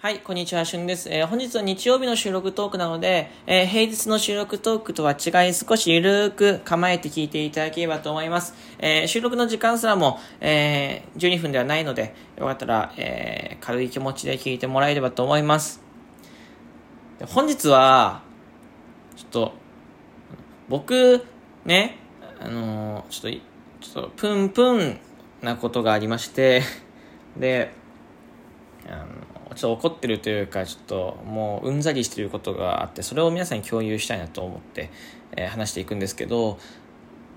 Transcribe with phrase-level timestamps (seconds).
[0.00, 1.08] はい、こんにちは、しゅんです。
[1.10, 8.54] えー本日は日曜日の収録トークなので、えー平日の収録トークとは違い、少しゆるーく構えて聞いていただければと思います。
[8.78, 15.82] えー収録の時間すらも、え12分ではないので、よかったら、え軽い気持ちで聞いてもらえればと思います。
[17.26, 18.22] 本日は、
[19.16, 19.52] ちょっと、
[20.68, 21.24] 僕、
[21.64, 21.98] ね、
[22.38, 23.38] あのちょっと、
[23.80, 25.00] ちょっと、プンプン
[25.42, 26.62] なことがありまして、
[27.36, 27.72] で、
[28.86, 29.17] あの
[29.58, 34.90] ちょっと怒ってるというかちょっともううんざりしてることがあってそれを皆さんに共有したいなと思って、
[35.32, 36.58] えー話していくんですけど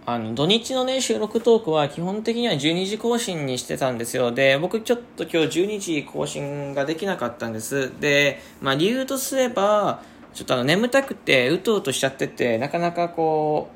[0.06, 4.32] あの土日のね収録トークは基本的には12時更新にしてたんですよ。
[4.32, 7.92] で僕ちょっと今日12時更新ができなかったんです。
[8.00, 10.02] で、まあ、理由とすれば
[10.34, 13.70] ちょっとあの眠たくてうとうとしちゃっててなかなかこ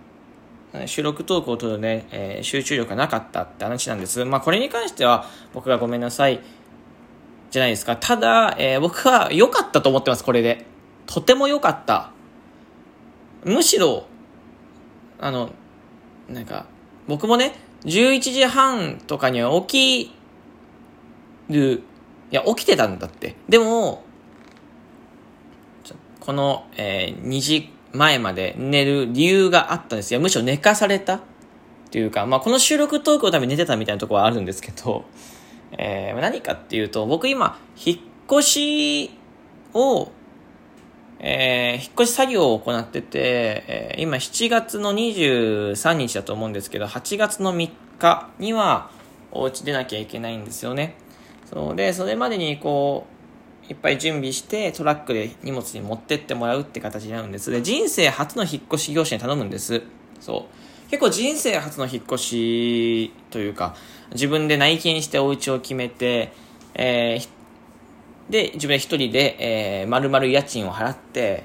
[0.74, 4.24] う収録トークを取るね、えー集中力がなかったって話なんです。
[4.26, 6.42] まあこれに関しては僕がごめんなさい。
[7.56, 7.96] じゃないですか。
[7.96, 10.66] ただ、えー僕は良かったと思ってます、これで。
[11.06, 12.12] とても良かった。
[13.46, 14.08] むしろ、
[15.22, 15.52] あの、
[16.28, 16.66] なんか、
[17.08, 17.54] 僕もね、
[17.86, 20.10] 11時半とかには起
[21.50, 21.84] きる、
[22.30, 23.38] いや、起きてたんだって。
[23.48, 24.04] でも、
[26.20, 30.20] この、えー2時前まで寝る理由があったんですよ。
[30.20, 31.20] むしろ寝かされたっ
[31.90, 35.06] ていうか、まあ、この収録トークのために寝てたみたいなところはあるんですけど、
[35.78, 38.00] えー何かっていうと、僕今、引っ
[38.32, 39.12] 越し
[39.74, 40.12] を、
[41.20, 48.90] えー引っ越し作業を行ってて、えー今7月の23日だと思うんですけど、8月の3日には
[49.32, 50.96] お家出なきゃいけないんですよね。
[51.52, 53.16] そうで、それまでにこう、
[53.72, 57.50] いっぱい準備してトラックで荷物に持ってってもらうって形になるんです。
[57.52, 59.82] で、人生初の引っ越し業者に頼むんです。
[60.20, 60.75] そう。
[60.90, 63.76] 結構人生初の引っ越しというか、
[64.12, 66.32] 自分で内見してお家を決めて、
[66.74, 67.36] えー
[68.30, 71.44] で、自分で一人で、えー、丸々家賃を払って、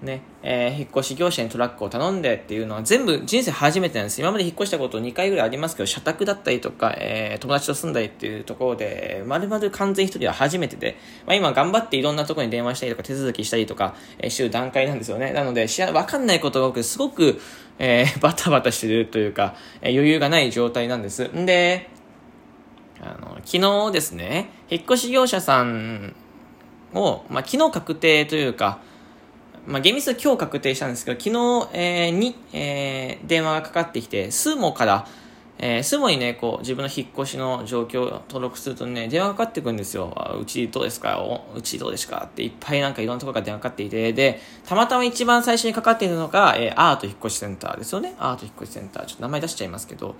[0.00, 4.20] ね、えー引っ越し業者にトラックを頼んでっていうのは全部人生初めてなんです。
[4.20, 15.32] 今まで引っ越したこと2回ぐらいありますけど、社宅だったりとか、えー友達と住んだりっていうところで、丸々完全一人は初めてで、まあ、今頑張っていろんなところに電話したりとか手続きしたりとか、えーしてる段階なんですよね。
[15.32, 17.40] なので、知らわかんないことが多く、すごく、
[17.78, 21.24] えー バタバタしてるというか、えー余裕がない状態なんです。
[21.24, 21.90] んで、
[23.02, 26.14] あの、昨日ですね、引っ越し業者さん
[26.94, 28.80] を、まあ、昨日確定というか、
[29.66, 35.06] まあ、厳密に今日確定したんですけど、昨日、えーに、えー電話がかかってきて、スーモから、
[35.58, 40.14] えー、スーモにね、こう、自分の引っ越しの状況を登録するとね、電話がかかってくるんですよ。
[40.40, 41.20] うちどうですか？
[41.54, 42.26] うちどうですか？
[42.26, 48.14] っていっぱいなんかいろんなところから電話かかっていて、で、たまたま一番最初にかかっているのが、えーアート引っ越しセンターですよね。
[48.18, 49.04] アート引っ越しセンター。
[49.04, 50.16] ちょっと名前出しちゃいますけど、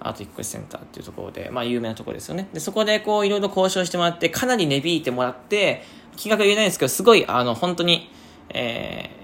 [0.00, 2.48] アート引っ越しセンターっていうところで、まあ有名なところですよね。
[2.52, 5.84] で、そこでこういろいろ交渉してもらって、かなり値引いてもらって、
[6.16, 8.10] 金額は言えないんですけど、すごい、あの、本当に、
[8.50, 9.20] えー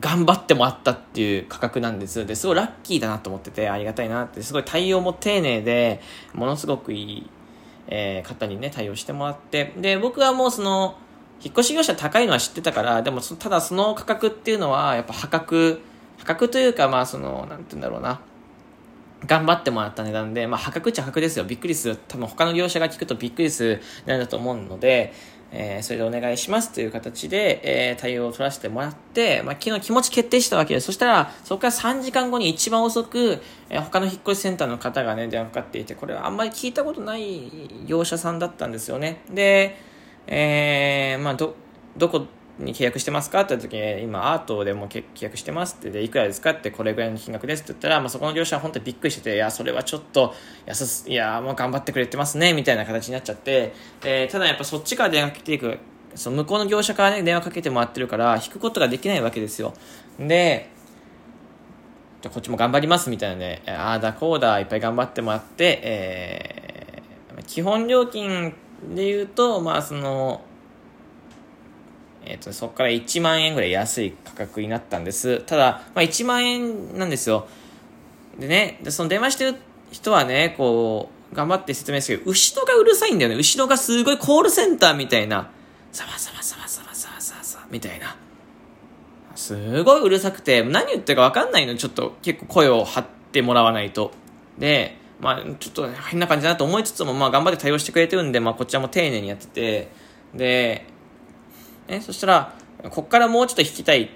[0.00, 2.24] 頑張ってもらったっていう価格なんです。
[2.26, 6.00] で、すごいラッキーだなと思ってて、ありがたいなって、すごい対応も丁寧で、
[6.32, 7.30] ものすごくいい、
[7.88, 10.96] えー方にね、対応してもらって、で、僕はもうその、
[11.42, 15.80] 引っ越し業者高いのは知ってたから、でも、ただその価格っていうのは、やっぱ破格、
[16.18, 18.20] 破格というか、まあその、なんて言うんだろうな、
[19.26, 21.44] 頑張ってもらった値段で、まあ破格っちゃ破格ですよ。
[21.44, 21.98] びっくりする。
[22.08, 25.12] 多分他の業者が聞くとびっくりする値段だと思うので、
[25.52, 30.86] えーそれでお願いしますという形で、えー対応を取らせてもらって、まあ、昨日気持ち決定したわけです。
[30.86, 37.50] そしたら、そこから3時間後に一番遅く、えー他の引っ越しセンターの方がね、電話かかっていて、これはあんまり聞いたことない
[37.86, 39.22] 業者さんだったんですよね。
[39.30, 39.76] で、
[40.26, 41.54] えーまあ、ど、
[41.96, 42.26] どこ
[42.58, 43.40] に契約してますか？
[43.40, 50.34] って言った時に、今アートでも契約してますって、で、いくらですかって、これぐらいの金額ですって言ったら、まあ、そこの業者は本当にびっくりしてて、いや、それはちょっと
[50.66, 53.72] 安す、いや、もう頑張ってくれてますね、みたいな形になっちゃって、
[54.04, 55.78] えーただやっぱそっちから電話かけていく、
[56.14, 59.72] その向こうの業者からね、電話かけてもらってるから、引くことができないわけですよ。
[60.18, 60.70] で、
[62.20, 66.72] じゃこっちも頑張りますみたいなね、ああだこうだいっぱい頑張ってもらって、えー
[67.44, 68.54] 基本料金
[68.94, 70.42] で言うと、まあその、
[72.24, 75.40] えっ、と、そこから1万円ぐらい安い価格になったんです。
[75.40, 77.46] ただ、まあ1万円なんですよ。
[78.38, 79.56] でね、でその電話してる
[79.90, 83.36] 人はね、こう、頑張って説明するけど、後ろがうるさいんだよね。
[83.36, 85.50] 後ろがすごいコールセンターみたいな、
[85.92, 88.16] サバサバサバサバサバサバサみたいな。
[89.34, 94.12] すごいうるさくて、何言ってるか分かんないの、ちょっと結構声を張ってもらわないと。
[94.58, 99.88] で、まあちょっと変な感じだなと思いつつも、まあ頑張って対応してくれてるんで、まあこちはも丁寧にやってて、
[100.34, 100.86] で、
[101.92, 102.54] ね、そしたら、
[102.90, 104.08] こっからもうちょっと弾きたいっ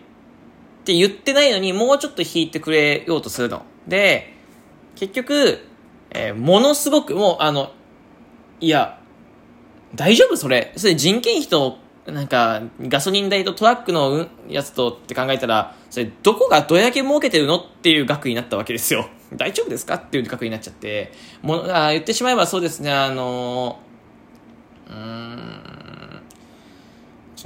[0.84, 3.62] て言ってないのに、もうちょっと弾いてくれようとするの。
[3.86, 4.34] で、
[4.94, 5.60] 結局、
[6.10, 7.72] えーものすごく、もう、あの、
[8.60, 8.98] いや、
[9.94, 10.72] 大丈夫それ。
[10.76, 19.08] それ人件費となんか、ガソリン代とトラックのやつとって考えたら、それどこがどれだけ儲けてるのっていう額になったわけですよ。
[19.34, 21.12] 大丈夫ですかっていう額になっちゃって、
[21.42, 23.80] もあ言ってしまえばそうですね、あの、
[24.88, 25.65] うーん、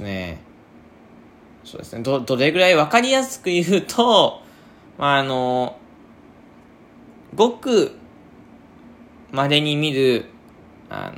[0.01, 0.41] ね、
[1.63, 4.41] そうですね、ど、どれぐらいわかりやすく言うと、
[4.97, 5.77] まあ、あの、
[7.35, 7.95] ごく、
[9.31, 10.25] までに見る、
[10.89, 11.11] あ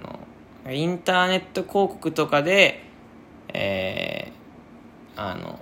[0.66, 2.84] の、インターネット広告とかで、
[3.54, 5.60] えー、あの、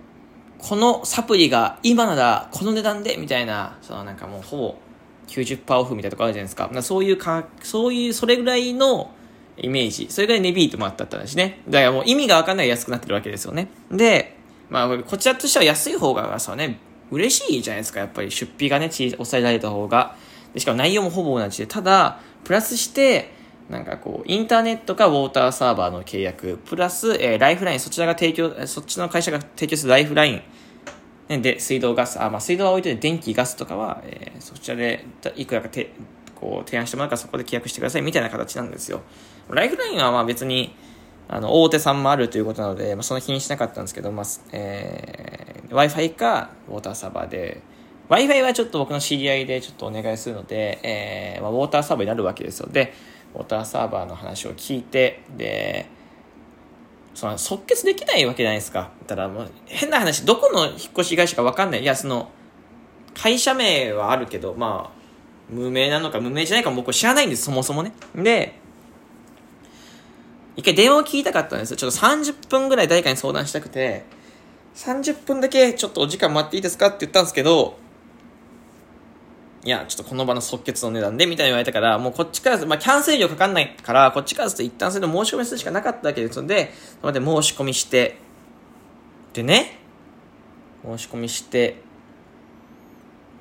[0.58, 4.76] このサプリが今ならこの値段でみたいな、そのなんかもうほぼ
[5.28, 6.70] 90%オフみたいなとこあるじゃないですか。
[6.70, 9.12] かそういうか、そういう、それぐらいの
[9.62, 10.08] イメージ。
[10.10, 11.62] それぐら値引いてもらったったんですね。
[11.70, 13.70] だからもう意味がわかんない安くなってるわけですよね。
[13.92, 14.38] で、
[14.70, 16.80] まあ、こちらとしては安い方がさね、
[17.12, 18.00] 嬉しいじゃないですか。
[18.00, 20.16] やっぱり出費がね、抑えられた方が。
[20.54, 21.68] でしかも内容もほぼ同じで。
[21.68, 23.34] ただ、プラスして、
[23.70, 30.42] なんかこう、インターネットかウォーターサーバーの契約、プラス、えー、ライフライン、そちらが提供、そっちの会社が提供するライフライ
[31.30, 35.06] ン、で、水道ガス、あ、まあ、水道は置いといて電気、ガスとかは、えー、そちらで、
[35.38, 35.94] いくらかて、
[36.42, 39.02] こう、提案してもらうからそこで契約してください、みたいな形なんですよ。
[39.50, 40.76] ライフラインはまあ別に、
[41.30, 47.62] あの、大手さんもあるということなので、まあ、そんな気にしなかったんですけど、まあ、えー、Wi-Fi か、ウォーターサーバーで、
[48.10, 52.68] Wi-Fi はちょっと僕の知り合いでちょっとお願いするので、えー、まあ、ウォーターサーバーになるわけですよ。
[52.70, 52.94] で、
[53.34, 55.88] ウォーターサーバーの話を聞いて、で、
[57.14, 58.92] その即決できないわけじゃないですか。
[59.08, 61.82] ただもう変な話、どこの引っ越し会社かわかんない。
[61.82, 62.30] いや、その、
[63.14, 65.01] 会社名はあるけど、まあ、
[65.52, 67.92] 無名なのか無名じゃないかも僕知らないんです、そもそもね。
[68.16, 68.60] で、
[70.56, 71.78] 一回電話を聞いたかったんですよ。
[71.78, 74.06] ちょっと30分ぐらい誰かに相談したくて、
[74.76, 77.78] 30分だけちょっとお時間待っていいですかって言ったんですけど、
[79.64, 88.18] いや、ちょっとこの場の即決の値段で、みたいに言われたから、もうこっちから、まあ、キャンセル料かかんないから、こっちからすると一旦それで申し込みするしかなかったわけですので、それで申し込みして、
[89.34, 89.78] でね、
[90.84, 91.82] 申し込みして、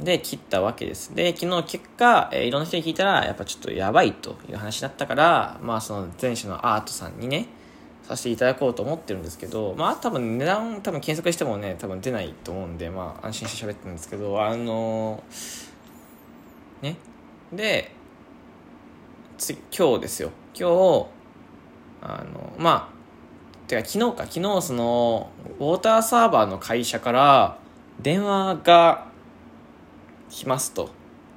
[0.03, 1.15] で、切ったわけです。
[1.15, 7.47] で、昨日結果、えー、いろんな人に聞いたら、やっぱちょっとやばいという話だったから、まあその前者のアートさんにね、
[8.03, 16.97] させていただこうと思ってるんですけど、まあ多分値段多分検索してもね、多分出ないと思うんで、まあ安心して喋ってるんですけど、あのー、ね。
[17.53, 17.93] で、
[19.39, 20.31] 次、今日ですよ。
[20.55, 21.07] 今日、
[22.03, 27.59] あの、まあ、てか昨日か、昨日その、ウォーターサーバーの会社から
[28.01, 29.10] 電話が
[30.31, 30.91] 来ますと。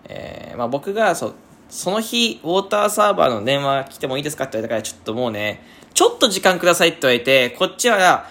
[0.05, 1.33] えー、まあ僕がそ、
[1.69, 5.63] その日、ウォーターサーバーの電話来てもいいですかって言われたから、ちょっともうね、
[5.93, 8.27] ちょっと時間くださいって言われて、こっちは、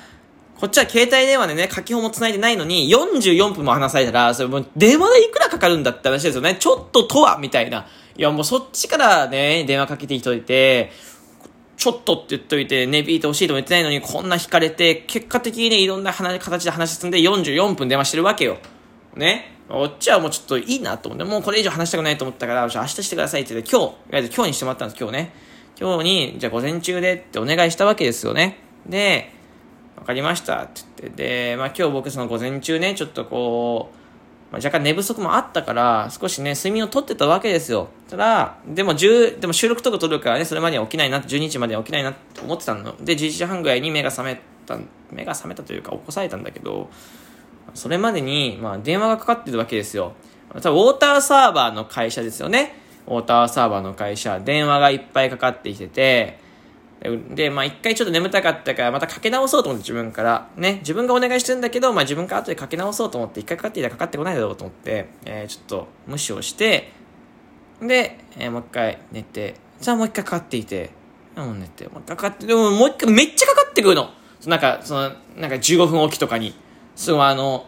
[0.59, 6.55] こっちは携帯電話でね、書き本も繋いでないのに、44分も話されたら、それもう電話でいくらかかるんだって話ですよね。
[6.55, 7.87] ちょっととはみたいな。
[8.17, 10.93] いや、もうそっちからね、電話かけてきといて、
[11.77, 18.59] ちょっとって言っといて、値引いてほしいとも言ってないのに、こんな引かれて、結果的にね、いろんな形で話進んで44分電話してるわけよ。
[19.17, 19.57] ね。
[19.73, 25.33] こっちはもうちょっといいなと思って、もうこれ以上話したくないと思ったから、明日してくださいって言って、今日、今日にしてもらったんです、今日ね。
[25.81, 28.59] 今日に、じゃあ午前中でってお願いしたわけですよね。
[28.87, 29.33] で、
[29.97, 31.23] わかりましたって言って、
[31.53, 37.89] で、まあ今日僕その午前中ね、ちょっとこう、まあ、若干寝不足もあったから、少しね、睡眠をとってたわけですよ。
[38.11, 42.95] ただ、でも10、でも収録とか撮るからね、それまでに起きないな、12時まで起きないなって思ってたの。
[43.03, 44.77] で、11時半ぐらいに目が覚めた、
[45.11, 46.91] 目が覚めたというか起こされたんだけど、
[47.75, 50.15] それまでに、まあ、電話がかかってるわけですよ。
[50.55, 52.75] ウォーターサーバーの会社ですよね。
[53.07, 56.39] ウォーターサーバーの会社、電話がいっぱいかかってきてて、
[57.35, 60.49] で、まあ一回ちょっと眠たかったから、またかけ直そうと思って自分から。
[60.57, 66.93] ね、自分がお願いしてるんだけど、まあ自分から後でかけ直そうと思って、一回かかっていたらかかってこないだろうと思って、えー、ちょっと無視をして、
[67.81, 70.91] で、えー、もう一回寝て、じゃあもう一回かかっていて、
[71.37, 74.11] もう寝て、もう一回かかって、でももう一回めっちゃかかってくるの。
[74.47, 75.01] なんか、その、
[75.37, 76.55] なんか15分おきとかに。
[76.95, 77.67] すごいあの、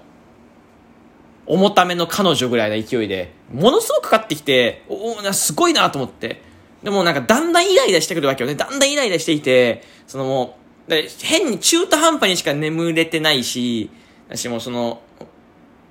[1.46, 6.42] 重ための彼女ぐらいな勢いで、ものすごくかかってきて、おお、すごいなと思って。
[6.82, 8.54] でもなんかだんだんイライラしてくるわけよね。
[8.54, 13.90] だんだんイライラしていて、そのもう、変に中途半端にしか眠れてないし、
[14.28, 15.02] 私もその、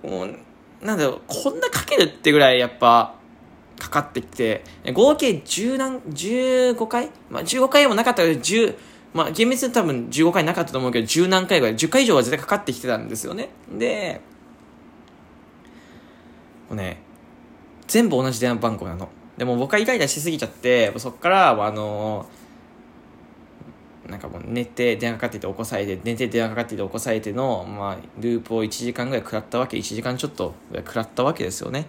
[0.04, 0.36] もう、
[0.82, 3.16] なんだろう、こんなかけるってぐらいやっぱ、
[3.80, 4.64] かかってきて、
[4.94, 7.10] 合計10何、15回？
[7.30, 8.76] まあ15回もなかったけど、10、
[9.14, 13.50] まあ厳密に多分15回なかったと思うけど、10何回ぐらい、10回以上は絶対かかってきてたんですよね。
[13.72, 14.22] で、
[16.70, 17.02] もうね、
[17.88, 19.10] 全部同じ電話番号なの。
[19.38, 22.28] でも僕はイライラしすぎちゃって、そっから、あの、
[24.08, 31.86] なんかもう寝て電話かかってて起こされて、寝て電話かかってて起こされての、まあ、ループを1時間ぐらい食らったわけ、1時間ちょっとぐらい食らったわけですよね。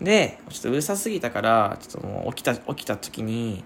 [0.00, 3.64] で、ちょっとうるさすぎたから、ちょっともう起きた、起きた時に、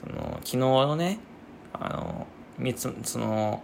[0.00, 1.18] その、昨日のね、
[1.80, 2.26] あの、
[2.58, 3.62] みつ、その、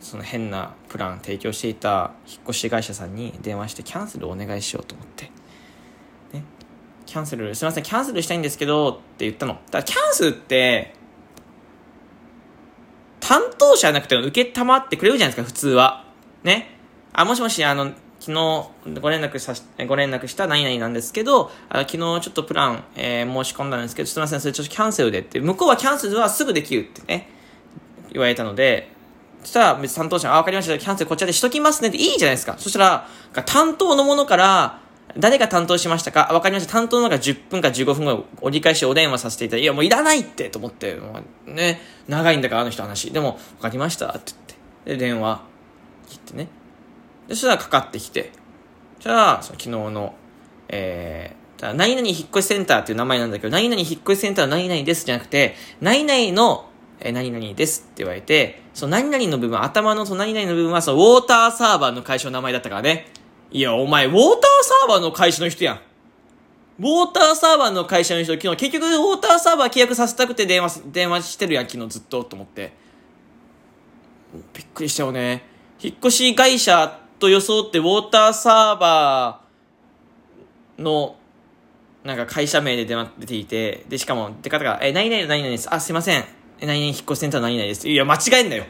[0.00, 5.30] その変なプラン提供していた引っ越し会社さんに電話してキャンセルをお願いしようと思って。
[6.32, 6.44] ね。
[7.06, 9.54] キャンセル、すいません、キャンセルしたいんですけどって言ったの。
[9.54, 10.94] だからキャンセルって、
[13.20, 16.04] 担当者じゃなくても受けたまってくれるじゃないですか、普通は。
[16.42, 16.78] ね。
[17.14, 17.92] あ、もしもし、あの、
[18.24, 27.28] 昨日ご連絡さしご連絡した何々なんですけど、あ昨日ちょっとプラン、えー、申し込んだんですけど、すみません、それちょっとキャンセルでって、向こうはキャンセルはすぐできるってね、
[28.12, 28.90] 言われたので、
[29.42, 32.56] そしたら別に担当者が、あ、わかりました、キャンセルこちらでしときますねっていいじゃないですか。
[32.56, 33.08] そしたら、
[33.44, 34.80] 担当のものから、
[35.18, 36.30] 誰が担当しましたか？
[36.32, 36.72] わかりました。
[36.72, 43.12] 担当のが10分か15分後折り返しお電話させていただいて、いやもういらないってと思って、もうね、長いんだからあの人話。
[43.12, 44.32] でも、わかりましたって
[44.86, 44.96] 言って。
[44.96, 45.42] で、電話
[46.08, 46.48] 切ってね。
[47.28, 48.32] で、そしたらかかってきて。
[49.00, 50.14] じゃあ、その昨日の、
[50.68, 56.68] えー、何々引っ越しセンターっていう名前なんだけど、何々引っ越しセンターの何々ですじゃなくて、何々の
[57.00, 63.06] え何々ですって言われて、その何々の部分、頭のその何々の部分はそのウォーターサーバーの会社の名前だったからね。
[63.50, 64.30] いや、お前、ウォーター
[64.62, 65.80] サーバーの会社の人やん。
[66.78, 72.72] ウォーターサーバーの会社の人、昨日結局ウォーターサーバー契約させたくて電話、電話してるやん、昨日ずっと、と思って。
[74.54, 75.44] びっくりしたよね。
[75.80, 81.16] 引っ越し会社と装ってウォーターサーバーの、
[82.04, 85.72] なんか会社名で出ていて、で、しかも、出方が、え、何々の何々です。
[85.72, 86.24] あ、すいません。
[86.60, 87.88] え、何々引っ越しセンターの何々です。
[87.88, 88.64] いや、間違えんなよ。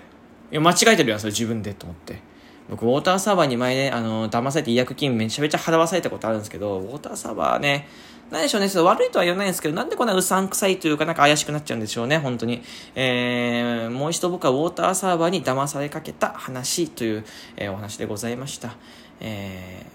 [0.52, 2.22] いや、間違えてるやん、それ自分で、と思って。
[2.70, 7.86] 僕、ウォーターサーバーに前ね、あの、騙されて違約金めちゃめちゃ払わされたことあるんですけど、ウォーターサーバーね、
[8.30, 12.62] 何でしょうね、悪いとは言わないんですけど、なんでこんなうさんくさいというか、なんか怪しくなっちゃうんでしょうね、本当に。
[12.94, 17.24] えー、もう一度僕はウォーターサーバーに騙されかけた話という、
[17.56, 18.76] えー、お話でございました。
[19.20, 19.86] え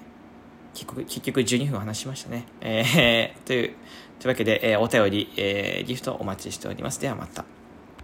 [0.74, 2.46] ー、結局、結局12分話しましたね。
[2.62, 3.74] えー、という、
[4.20, 7.02] というわけで、えー、お便り、えー、ギフトお待ちしております。
[7.02, 7.59] ではまた。